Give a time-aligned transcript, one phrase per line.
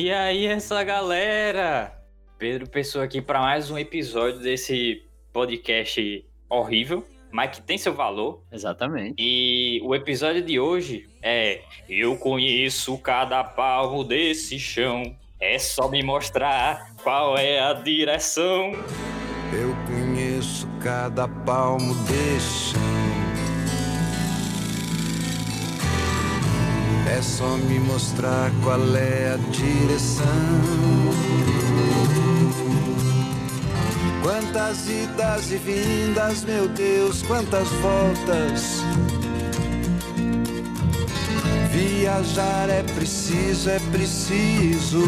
[0.00, 1.92] E aí, essa galera?
[2.38, 5.02] Pedro Pessoa aqui para mais um episódio desse
[5.32, 8.44] podcast horrível, mas que tem seu valor.
[8.52, 9.16] Exatamente.
[9.18, 15.02] E o episódio de hoje é Eu conheço cada palmo desse chão.
[15.40, 18.70] É só me mostrar qual é a direção.
[19.52, 22.77] Eu conheço cada palmo desse
[27.16, 30.24] É só me mostrar qual é a direção.
[34.22, 38.82] Quantas idas e vindas, meu Deus, quantas voltas.
[41.72, 45.02] Viajar é preciso, é preciso.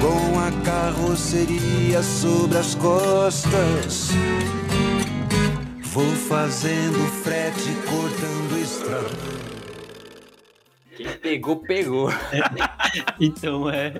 [0.00, 4.10] Com a carroceria sobre as costas.
[5.92, 9.61] Vou fazendo frete, cortando estrada.
[11.02, 12.08] Quem pegou, pegou.
[13.18, 13.94] Então é.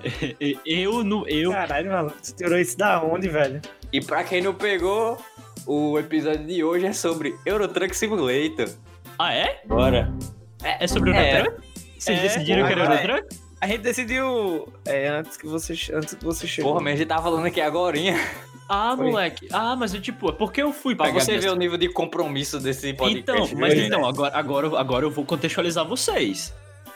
[0.65, 1.27] Eu no.
[1.27, 1.51] Eu.
[1.51, 3.59] Caralho, maluco, tu tirou isso da onde, velho?
[3.91, 5.17] E pra quem não pegou,
[5.65, 8.69] o episódio de hoje é sobre Eurotruck Simulator.
[9.17, 9.61] Ah, é?
[9.65, 10.13] Bora.
[10.63, 11.39] É, é sobre o É.
[11.39, 11.67] Eurotruck?
[11.97, 13.03] Vocês É, decidiram que era agora é.
[13.03, 13.39] Eurotruck?
[13.61, 16.73] A gente decidiu é, antes que você, antes que você chegou.
[16.73, 18.15] Porra, mas a gente tava falando aqui agorinha.
[18.69, 19.07] Ah, Foi.
[19.07, 19.47] moleque.
[19.51, 21.87] Ah, mas eu, tipo, é porque eu fui Pra pegar você ver o nível de
[21.89, 23.53] compromisso desse podcast.
[23.53, 26.53] Então, mas então, agora, agora, agora eu vou contextualizar vocês.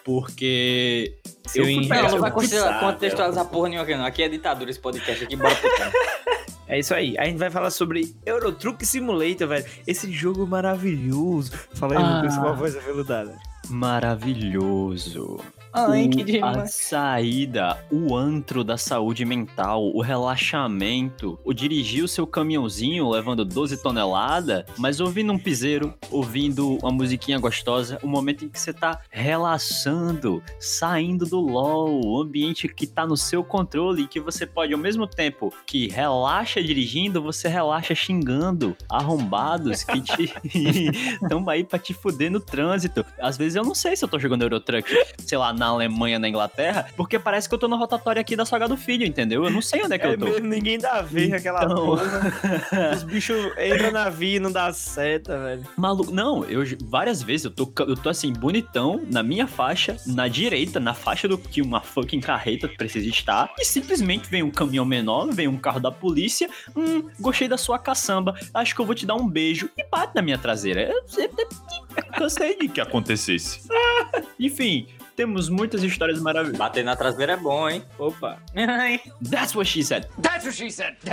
[0.07, 1.17] Porque.
[1.45, 4.05] Seu eu fui Não, vai contextualizar, contextualizar porra nenhuma aqui, não.
[4.05, 5.91] Aqui é ditadura esse podcast aqui, bora pro tema.
[6.69, 7.17] É isso aí.
[7.17, 9.65] A gente vai falar sobre Eurotruck Simulator, velho.
[9.87, 11.53] Esse jogo maravilhoso.
[11.73, 12.17] Fala aí, Ah.
[12.17, 13.37] Lucas, com a voz aveludada.
[13.69, 15.39] Maravilhoso.
[15.73, 22.25] Ai, que a saída, o antro da saúde mental, o relaxamento, o dirigir o seu
[22.25, 28.49] caminhãozinho levando 12 toneladas, mas ouvindo um piseiro, ouvindo uma musiquinha gostosa, o momento em
[28.49, 34.07] que você tá relaxando, saindo do LOL, o ambiente que tá no seu controle e
[34.07, 40.33] que você pode, ao mesmo tempo que relaxa dirigindo, você relaxa xingando arrombados que te
[41.21, 43.05] estão aí pra te fuder no trânsito.
[43.19, 44.89] Às vezes eu não sei se eu tô jogando Eurotruck,
[45.19, 48.45] sei lá, na Alemanha, na Inglaterra, porque parece que eu tô na rotatória aqui da
[48.45, 49.43] Saga do Filho, entendeu?
[49.43, 50.25] Eu não sei onde é que É eu tô.
[50.25, 51.75] mesmo, ninguém dá ver aquela Então.
[51.85, 52.07] porra.
[52.95, 55.65] Os bichos entram na via e não dá seta, velho.
[55.75, 60.27] Maluco, não, eu várias vezes eu tô, eu tô assim, bonitão, na minha faixa, na
[60.27, 64.85] direita, na faixa do que uma fucking carreta precisa estar, e simplesmente vem um caminhão
[64.85, 68.93] menor, vem um carro da polícia, hum, gostei da sua caçamba, acho que eu vou
[68.95, 70.81] te dar um beijo, e bate na minha traseira.
[70.83, 73.61] Eu, eu, eu cansei de que acontecesse.
[74.39, 76.57] Enfim, temos muitas histórias maravilhosas.
[76.59, 77.83] Bater na traseira é bom, hein?
[77.97, 78.37] Opa.
[79.29, 80.07] That's what she said.
[80.21, 80.95] That's what she said.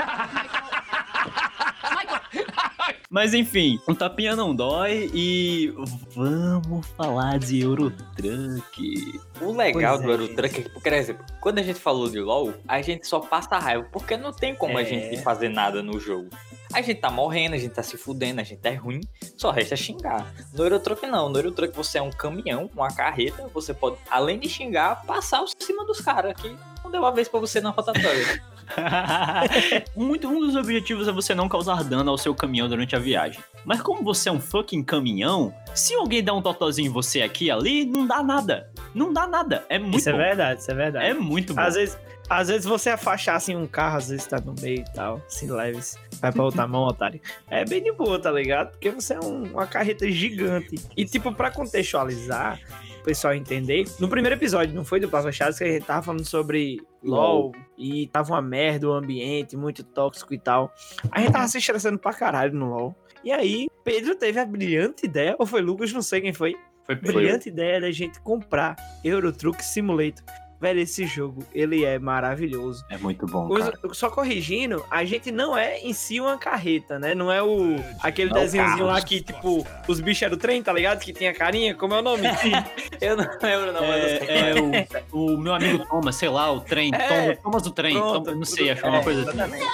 [3.10, 5.72] Mas enfim, um tapinha não dói e
[6.16, 9.20] vamos falar de Eurotruck.
[9.40, 12.18] O legal Pois do é, Eurotruck é que, por exemplo, quando a gente falou de
[12.18, 14.84] LoL, a gente só passa raiva, porque não tem como a É.
[14.84, 16.28] gente fazer nada no jogo.
[16.74, 19.00] A gente tá morrendo, a gente tá se fudendo, a gente é ruim,
[19.36, 20.34] só resta xingar.
[20.52, 24.48] No Eurotruck não, no Eurotruck você é um caminhão, uma carreta, você pode, além de
[24.48, 26.52] xingar, passar por cima dos caras, que
[26.82, 28.42] não deu uma vez pra você na rotatória.
[29.94, 33.40] Muito, um dos objetivos é você não causar dano ao seu caminhão durante a viagem.
[33.64, 37.46] Mas como você é um fucking caminhão, se alguém der um totozinho em você aqui
[37.46, 38.70] e ali, não dá nada.
[38.94, 39.64] Não dá nada.
[39.68, 40.18] É muito Isso é bom.
[40.18, 41.06] verdade, isso é verdade.
[41.06, 41.60] É muito bom.
[41.60, 41.98] Às vezes,
[42.28, 45.50] às vezes você afastar assim um carro, às vezes tá no meio e tal, assim
[45.50, 47.20] leves, vai pra outra mão, otário.
[47.50, 48.70] É bem de boa, tá ligado?
[48.72, 50.76] Porque você é um- uma carreta gigante.
[50.96, 52.58] E tipo, pra contextualizar,
[53.00, 56.02] o pessoal entender, no primeiro episódio, não foi do Plasma Chaves, que a gente tava
[56.02, 60.72] falando sobre LOL, e tava uma merda o ambiente, muito tóxico e tal.
[61.10, 62.96] A gente tava se estressando pra caralho no LOL.
[63.22, 66.54] E aí, Pedro teve a brilhante ideia, ou foi Lucas, não sei quem foi,
[66.86, 70.22] Foi brilhante ideia da gente comprar Eurotruck Simulator.
[70.60, 72.84] Velho, esse jogo, ele é maravilhoso.
[72.88, 73.78] É muito bom, Os- cara.
[73.92, 77.14] só corrigindo, a gente não é em si uma carreta, né?
[77.14, 78.90] Não é o aquele Não é o desenhozinho carro.
[78.90, 81.00] lá que, tipo, os bichos eram trem, tá ligado?
[81.00, 82.22] Que tinha carinha, como é o nome?
[83.00, 84.28] Eu não lembro, não, mas eu sei.
[84.28, 86.90] É, é o, o meu amigo Thomas, sei lá, o trem.
[86.94, 87.08] É.
[87.34, 87.94] Thomas, Thomas do trem.
[87.94, 89.30] Pronto, Thomas- não sei, acho que é uma é, coisa assim.
[89.30, 89.64] exatamente.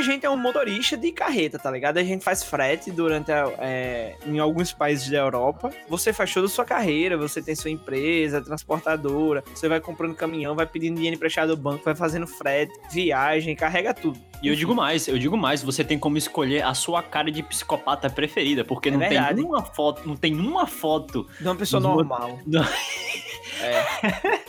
[0.00, 1.98] A gente é um motorista de carreta, tá ligado?
[1.98, 5.68] A gente faz frete durante a, é, em alguns países da Europa.
[5.90, 10.54] Você faz toda a sua carreira, você tem sua empresa, transportadora, você vai comprando caminhão,
[10.56, 14.18] vai pedindo dinheiro emprestado ao banco, vai fazendo frete, viagem, carrega tudo.
[14.42, 17.42] E eu digo mais, eu digo mais, você tem como escolher a sua cara de
[17.42, 19.34] psicopata preferida, porque É não verdade.
[19.34, 21.26] tem uma foto, não tem uma foto.
[21.38, 22.38] De uma pessoa normal.
[23.62, 23.84] É.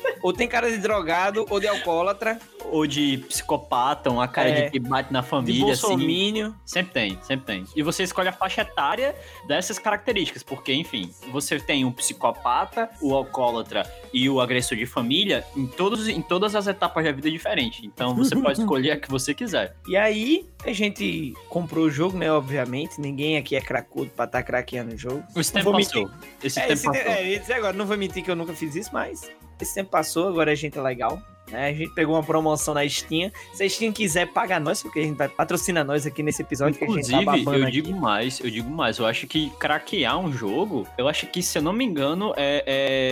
[0.23, 2.39] ou tem cara de drogado, ou de alcoólatra,
[2.71, 4.61] Ou de psicopata, uma cara É.
[4.65, 5.81] de que bate na de família, assim.
[5.87, 6.55] bolsomínio.
[6.65, 7.65] Sempre tem, sempre tem.
[7.75, 9.13] E você escolhe a faixa etária
[9.47, 13.83] dessas características, porque, enfim, você tem o psicopata, o alcoólatra
[14.13, 17.85] e o agressor de família em, todos, em todas as etapas da vida diferente.
[17.85, 19.75] Então você pode escolher a que você quiser.
[19.87, 22.31] E aí, a gente comprou o jogo, né?
[22.31, 23.01] Obviamente.
[23.01, 25.23] Ninguém aqui é cracudo pra estar craqueando o jogo.
[25.35, 26.09] Esse Não tempo passou.
[26.41, 27.01] Esse é, tempo esse, passou.
[27.01, 29.29] é, eu ia dizer agora, não vou mentir que eu nunca fiz isso, mas
[29.63, 31.21] esse tempo passou, agora a gente é legal.
[31.51, 31.69] Né?
[31.69, 33.31] A gente pegou uma promoção na Steam.
[33.53, 36.79] Se a Steam quiser pagar nós, porque a gente vai patrocinar nós aqui nesse episódio
[36.79, 37.71] que a gente Inclusive, tá eu aqui.
[37.71, 38.97] digo mais, eu digo mais.
[38.97, 42.63] Eu acho que craquear um jogo, eu acho que, se eu não me engano, é,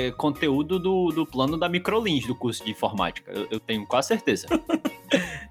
[0.08, 3.32] é conteúdo do, do plano da Microlins do curso de informática.
[3.32, 4.48] Eu, eu tenho quase certeza.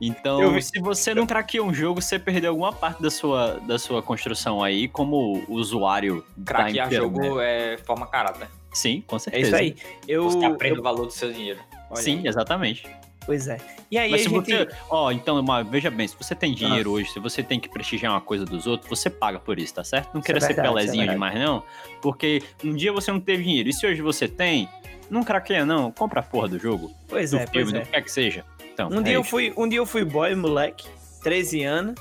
[0.00, 4.00] Então, se você não craqueou um jogo, você perdeu alguma parte da sua, da sua
[4.00, 8.48] construção aí, como usuário da Craquear jogo é forma caráter.
[8.72, 9.46] Sim, com É certeza.
[9.46, 9.76] isso aí.
[10.06, 11.58] Eu, Você aprende eu- o valor do seu dinheiro.
[11.90, 12.26] olha Sim, aí.
[12.28, 12.86] exatamente.
[13.26, 13.58] Pois é.
[13.90, 14.50] E aí Mas a se gente...
[14.56, 14.68] você.
[14.88, 18.12] Ó, então, mas veja bem, se você tem dinheiro hoje, se você tem que prestigiar
[18.12, 20.14] uma coisa dos outros, você paga por isso, tá certo?
[20.14, 21.10] Não queira é ser é pelezinho verdade.
[21.12, 21.62] demais, não.
[22.00, 23.68] Porque um dia você não teve dinheiro.
[23.68, 24.66] E se hoje você tem,
[25.10, 25.90] não craqueia, não.
[25.92, 26.90] Compra a porra do jogo.
[27.06, 27.80] Pois do é, pois filme, é.
[27.80, 28.44] do que quer que seja.
[28.72, 30.86] Então, Um é dia, eu fui, um dia eu fui boy, moleque,
[31.22, 31.94] 13 anos.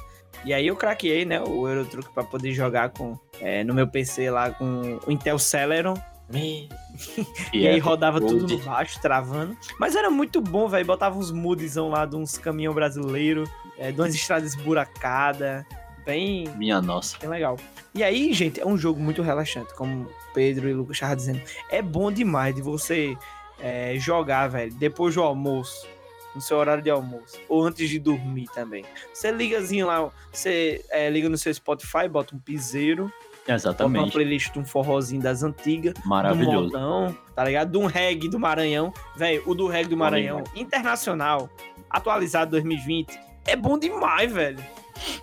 [0.46, 4.30] E aí eu craqueei, né, o Eurotruck pra poder jogar com, é, no meu PC
[4.30, 5.96] lá com o Intel Celeron.
[7.54, 9.56] E E, aí é, rodava tudo no baixo, travando.
[9.80, 10.86] Mas era muito bom, velho.
[10.86, 13.44] Botava uns moodzão lá de uns caminhão brasileiro,
[13.78, 15.64] é, de umas estradas esburacadas.
[16.06, 17.18] Bem, Minha nossa.
[17.20, 17.58] bem legal.
[17.94, 21.16] E aí, gente, é um jogo muito relaxante, como o Pedro e o Lucas estavam
[21.16, 21.42] dizendo.
[21.70, 23.18] É bom demais de você
[23.60, 25.88] é, jogar, velho, depois do almoço.
[26.34, 27.40] No seu horário de almoço.
[27.50, 28.86] Ou antes de dormir também.
[29.12, 33.12] Você ligazinho lá, você é, liga no seu Spotify, bota um piseiro,
[33.48, 34.12] bota uma Exatamente.
[34.12, 36.66] playlist de um forrozinho das antigas do Maravilhoso.
[36.66, 37.72] modão, tá ligado?
[37.72, 38.94] De um reggae do Maranhão.
[39.16, 41.50] Velho, o do reggae do Maranhão, internacional,
[41.90, 44.60] atualizado 2020, é bom demais, velho.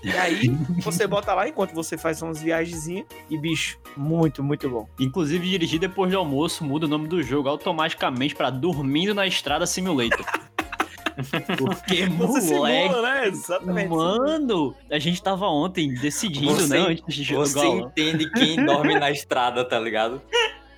[0.02, 0.48] E aí,
[0.82, 4.88] você bota lá enquanto você faz umas viagenzinhas e, bicho, muito, muito bom.
[4.98, 9.66] Inclusive, dirigir depois do almoço muda o nome do jogo automaticamente pra Dormindo na Estrada
[9.66, 10.24] Simulator.
[11.56, 12.88] Porque, Você moleque.
[12.88, 13.28] simula, né?
[13.28, 13.88] Exatamente.
[13.88, 16.86] Mano, a gente tava ontem decidindo, Você- né?
[16.88, 17.44] Antes de jogar.
[17.46, 20.20] Você entende quem dorme na estrada, tá ligado?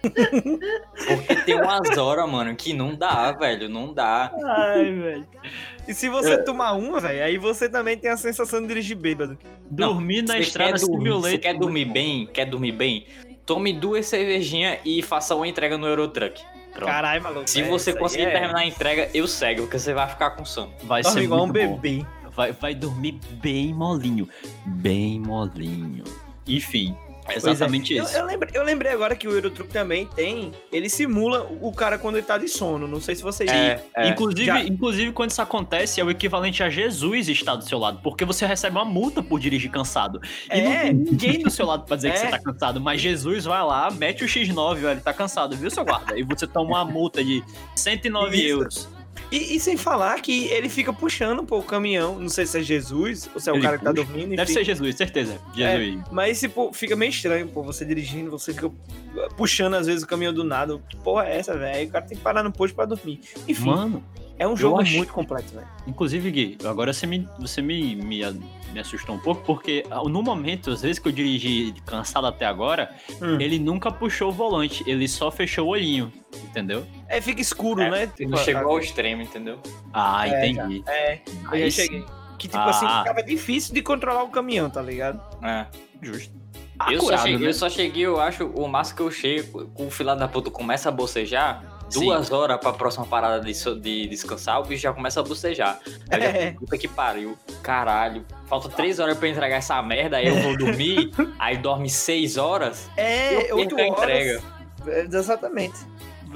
[0.02, 3.68] Porque tem umas horas, mano, que não dá, velho.
[3.68, 4.30] Não dá.
[4.44, 5.26] Ai, velho.
[5.88, 9.38] E se você tomar uma, velho, aí você também tem a sensação de dirigir bêbado.
[9.70, 11.22] Dormir na Você estrada Simulator.
[11.22, 12.26] você quer dormir bem?
[12.26, 13.06] Quer dormir bem?
[13.44, 16.42] Tome duas cervejinhas e faça uma entrega no Eurotruck.
[16.76, 16.90] Pronto.
[16.90, 17.48] Caralho, maluco.
[17.48, 20.44] Se é, você conseguir é- terminar a entrega, eu cego, porque você vai ficar com
[20.44, 20.72] sono.
[20.82, 22.04] Vai Dorme ser igual um bebê.
[22.32, 24.28] Vai, vai dormir bem molinho.
[24.66, 26.04] Bem molinho.
[26.46, 26.94] Enfim,
[27.28, 27.50] é Pois é.
[27.50, 28.16] exatamente Eu, isso.
[28.16, 30.52] eu lembrei, eu lembrei agora que o Eurotruck também tem.
[30.72, 32.86] Ele simula o cara quando ele tá de sono.
[32.86, 33.50] Não sei se vocês.
[34.08, 38.00] inclusive, já- inclusive, quando isso acontece, é o equivalente a Jesus estar do seu lado,
[38.02, 40.20] porque você recebe uma multa por dirigir cansado.
[40.52, 40.82] E não É.
[40.84, 42.20] tem ninguém do seu lado pra dizer que É.
[42.20, 45.70] você tá cansado, mas Jesus vai lá, mete o X9, ó, ele tá cansado, viu,
[45.70, 46.18] seu guarda?
[46.18, 47.42] E você toma uma multa de
[47.74, 48.46] 109 Isso.
[48.48, 48.88] euros.
[49.32, 52.18] E, e sem falar que ele fica puxando pô, o caminhão.
[52.18, 54.04] Não sei se é Jesus ou se é o Ele cara que tá puxa.
[54.04, 54.26] dormindo.
[54.28, 54.36] Enfim.
[54.36, 55.40] Deve ser Jesus, certeza.
[55.54, 56.02] Jesus.
[56.12, 58.70] Mas tipo, fica meio estranho, pô, você dirigindo, você fica
[59.36, 60.78] puxando às vezes o caminhão do nada.
[60.88, 61.88] Que porra é essa, velho?
[61.88, 63.20] O cara tem que parar no posto pra dormir.
[63.48, 64.04] Enfim, Mano,
[64.38, 65.66] é um jogo acho- muito completo, velho.
[65.86, 68.22] Inclusive, Gui, agora você me, você me, me,
[68.72, 72.44] me assustou um pouco, porque ah, no momento, às vezes que eu dirigi cansado até
[72.46, 73.40] agora, Hum.
[73.40, 76.12] ele nunca puxou o volante, ele só fechou o olhinho,
[76.44, 76.86] entendeu?
[77.08, 78.12] É, fica escuro, É, né?
[78.20, 79.58] Não chegou ao extremo, entendeu?
[79.92, 80.82] Ah, É, entendi.
[80.86, 81.82] É, eu já Aí sim.
[81.82, 82.04] cheguei.
[82.38, 82.70] Que tipo Ah.
[82.70, 85.20] assim, ficava difícil de controlar o caminhão, tá ligado?
[85.42, 85.66] É.
[86.02, 86.34] Justo.
[86.90, 87.48] Eu, só Acurado, cheguei, né?
[87.48, 90.50] eu só cheguei, eu acho, o máximo que eu chego, com o filho da puta
[90.50, 92.00] começa a bocejar, Sim.
[92.00, 95.80] duas horas pra próxima parada de, de descansar, o bicho já começa a bocejar.
[96.10, 96.50] Aí eu já, É.
[96.50, 98.26] puta que pariu, caralho.
[98.44, 102.36] Falta três horas pra eu entregar essa merda, aí eu vou dormir, aí dorme seis
[102.36, 102.90] horas.
[102.94, 103.88] É, Eu oito horas.
[103.90, 104.42] entrega.
[104.88, 105.78] É, Exatamente.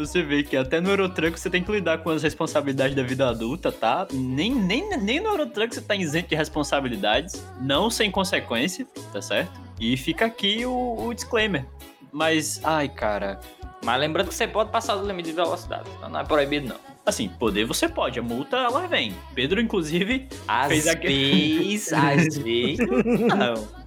[0.01, 3.29] Você vê que até no Eurotruck você tem que lidar com as responsabilidades da vida
[3.29, 4.07] adulta, tá?
[4.13, 9.61] Nem, nem, nem no Eurotruck você tá isento de responsabilidades, não sem consequência, tá certo?
[9.79, 11.67] E fica aqui o, o disclaimer.
[12.11, 13.39] Mas, ai, cara,
[13.85, 16.77] Mas lembrando que você pode passar do limite de velocidade, então não é proibido não.
[17.05, 19.15] Assim, poder você pode, a multa ela vem.
[19.35, 23.80] Pedro, inclusive, Às Fez aquele- às vezes, não.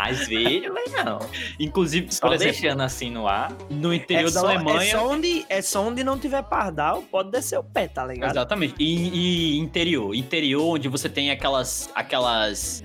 [0.00, 0.62] Às vezes,
[1.04, 1.18] não.
[1.58, 3.52] inclusive, Só por exemplo, deixando assim no ar.
[3.68, 4.82] no interior é da só, Alemanha.
[4.82, 8.30] É só, onde, é só onde não tiver pardal, pode descer o pé, tá ligado?
[8.30, 8.74] Exatamente.
[8.78, 10.14] E, e interior.
[10.14, 11.90] Interior, onde você tem aquelas.
[11.94, 12.84] aquelas.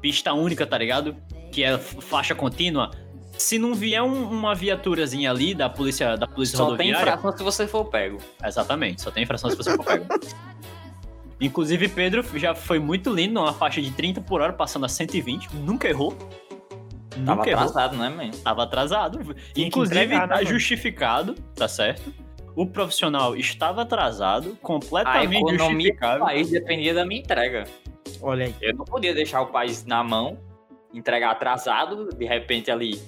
[0.00, 1.14] pista única, tá ligado?
[1.52, 2.90] Que é faixa contínua.
[3.36, 7.10] Se não vier um- uma viaturazinha ali da polícia, da polícia Só tem rodoviária.
[7.14, 8.18] infração se você for pego.
[8.44, 10.06] Exatamente, só tem infração se você for pego.
[11.40, 15.48] Inclusive, Pedro já foi muito lindo numa faixa de 30 por hora, passando a 120.
[15.56, 16.16] Nunca errou.
[17.24, 17.62] Tava Nunca errou.
[17.64, 18.30] atrasado, né, man?
[18.42, 19.34] Tava atrasado.
[19.54, 20.46] que Inclusive, né, tá mano?
[20.46, 22.12] justificado, tá certo?
[22.56, 26.24] O profissional estava atrasado, A completamente economia do justificável.
[26.26, 27.64] país dependia da minha entrega.
[28.22, 28.54] Olha aí.
[28.60, 30.38] Eu não podia deixar o país na mão,
[30.92, 33.00] entregar atrasado, de repente ali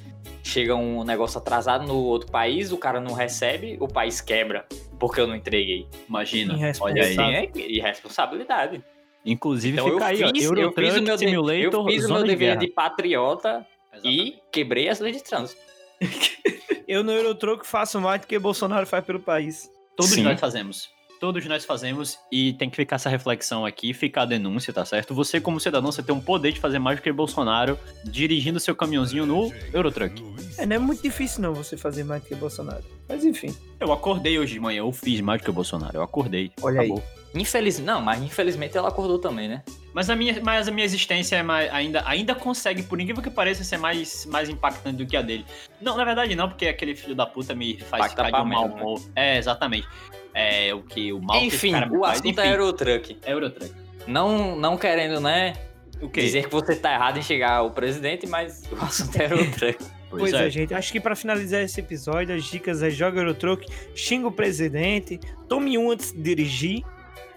[0.42, 4.64] chega um negócio atrasado no outro país, o cara não recebe, o país quebra,
[4.98, 5.88] porque eu não entreguei.
[6.08, 7.48] Imagina, olha aí.
[7.48, 8.82] Tem irresponsabilidade.
[9.24, 12.22] Inclusive, Então eu fica aí, fiz, eu fiz o meu, Simulator, eu fiz o meu
[12.22, 14.28] de dever de patriota Exatamente.
[14.28, 15.60] e quebrei as leis de trânsito.
[16.86, 19.68] Eu no Eurotroco faço mais do que Bolsonaro faz pelo país.
[19.96, 20.22] Todos Sim.
[20.22, 20.88] nós fazemos.
[21.18, 25.14] Todos nós fazemos e tem que ficar essa reflexão aqui, ficar a denúncia, tá certo?
[25.14, 28.76] Você, como cidadão, você tem um poder de fazer mais do que Bolsonaro dirigindo seu
[28.76, 30.22] caminhãozinho no Eurotruck.
[30.58, 32.84] É, não é muito difícil não você fazer mais do que Bolsonaro.
[33.08, 33.56] Mas enfim.
[33.80, 36.52] Eu acordei hoje de manhã, eu fiz mais do que o Bolsonaro, eu acordei.
[36.60, 36.92] Olha aí.
[36.92, 37.02] acabou.
[37.34, 37.78] Infeliz...
[37.78, 39.62] Não, mas infelizmente ela acordou também, né?
[39.96, 43.30] Mas a minha, mas a minha existência é mais- ainda, ainda consegue, por incrível que
[43.30, 45.46] pareça, ser mais, mais impactante do que a dele.
[45.80, 48.50] Não, na verdade não, porque aquele filho da puta me faz Impacta ficar de um
[48.50, 48.82] mau menos, né?
[48.82, 49.00] humor.
[49.16, 49.88] É, exatamente.
[50.34, 53.16] É o que o mal que Enfim, cara me o assunto é Eurotruck.
[53.24, 53.72] é Eurotruck.
[54.06, 55.54] Não, não querendo, né,
[55.98, 56.20] O quê?
[56.20, 59.78] dizer que você tá errado em chegar ao presidente, mas o assunto é Eurotruck.
[60.10, 60.50] Pois, é.
[60.50, 60.74] gente.
[60.74, 65.78] Acho que pra finalizar esse episódio, as dicas é joga Eurotroco, xinga o presidente, tome
[65.78, 66.84] um antes de dirigir,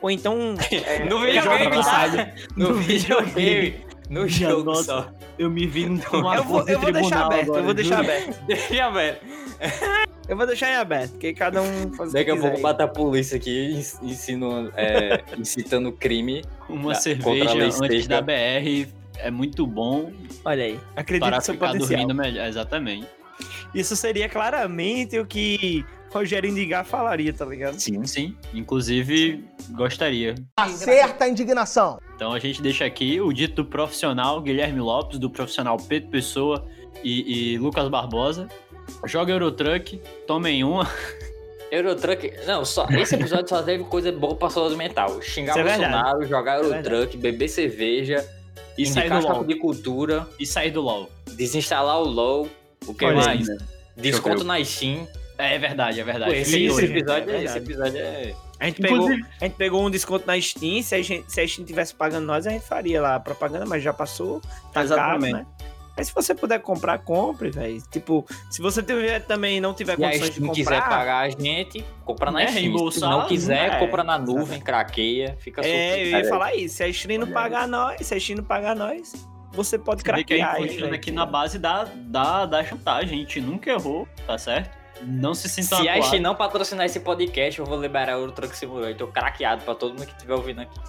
[0.02, 2.08] ou então é, No videogame, tá?
[2.56, 3.76] No No videogame.
[4.10, 4.84] No Minha jogo nossa.
[4.84, 5.12] só.
[5.38, 8.42] Eu me vi numa Eu vou, eu vou deixar aberto, eu vou deixar aberto.
[8.48, 9.18] Deixa, velho.
[10.28, 12.62] Eu vou deixar em aberto, porque cada um faz o que Daqui a pouco aí.
[12.62, 16.44] bata a polícia aqui ens- ensinando, é, incitando crime.
[16.68, 18.88] Uma Contra a cerveja antes da BR
[19.20, 20.12] é muito bom
[20.46, 21.90] Olha aí, acredito para ficar potencial.
[21.90, 22.48] dormindo melhor.
[22.48, 23.08] Exatamente.
[23.76, 27.80] Isso seria claramente o que Rogério Indigar falaria, tá ligado?
[27.80, 28.36] Sim, sim.
[28.54, 30.36] Inclusive, gostaria.
[30.58, 32.00] Acerta a indignação.
[32.16, 36.66] Então a gente deixa aqui o dito do profissional Guilherme Lopes, do profissional Pedro Pessoa
[37.04, 38.48] e, e Lucas Barbosa.
[39.06, 40.90] Joga Eurotruck, tomem uma.
[41.72, 42.34] Eurotruck.
[42.48, 45.22] Não, só, esse episódio só teve coisa boa pra saúde mental.
[45.22, 45.92] Xingar Isso é verdade.
[45.94, 48.28] Bolsonaro, jogar é Eurotruck, beber cerveja,
[48.76, 49.44] E sair do LOL.
[49.44, 51.10] de cultura, E sair do LOL.
[51.34, 52.50] desinstalar o LOL.
[52.88, 53.48] O que Olha mais?
[53.48, 53.58] aí.
[53.96, 55.08] Desconto na Steam.
[55.40, 56.36] É verdade, é verdade.
[56.36, 57.60] Esse, Fiquei esse episódio, é esse verdade.
[57.60, 58.36] episódio é.
[58.60, 61.40] A gente, pegou, Inclusive- a gente pegou um desconto na Steam, se a gente, se
[61.40, 64.42] a Steam tivesse pagando nós, a gente faria lá a propaganda, mas já passou,
[64.74, 65.32] tá Exatamente.
[65.32, 65.70] caro, né?
[65.96, 67.82] Mas se você puder comprar, compre, velho.
[67.90, 70.64] Tipo, se você tiver, também não tiver Se a condições de Steam comprar...
[70.64, 72.92] quiser pagar a gente, compra na É, Steam.
[72.92, 76.76] Se não quiser, é, compra na nuvem, craqueia, fica É, eu ia falar isso.
[76.78, 79.14] Se a Steam não pagar nós, se a Steam não pagar nós,
[79.52, 82.64] você pode Você vê que a craquear gente funciona aqui na base da, da, da
[82.64, 83.16] chantagem.
[83.16, 84.79] A gente nunca errou, tá certo?
[85.02, 86.08] Não se sintam Se a acuados.
[86.08, 88.90] Steam não patrocinar esse podcast, eu vou liberar o Eurotruck Simulator.
[88.90, 90.80] Eu tô craqueado pra todo mundo que estiver ouvindo aqui.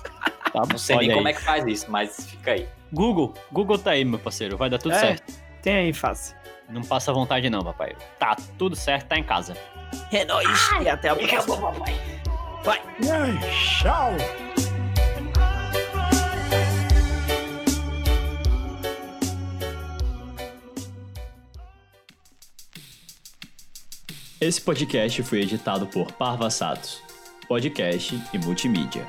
[0.53, 1.15] Tá, Não sei nem aí.
[1.15, 2.69] como é que faz isso, mas fica aí.
[2.93, 4.57] Google, Google tá aí, meu parceiro.
[4.57, 4.99] Vai dar tudo É.
[4.99, 5.33] certo.
[5.63, 6.37] Tem aí, fácil.
[6.69, 7.95] Não passa vontade não, papai.
[8.19, 9.57] Tá tudo certo, tá em casa.
[10.13, 10.49] É nóis.
[10.83, 11.57] E até a próxima.
[11.73, 12.01] papai.
[12.65, 12.81] Vai.
[13.81, 14.40] Tchau.
[24.41, 27.03] Esse podcast foi editado por Parva Satos,
[27.47, 29.07] podcast e multimídia.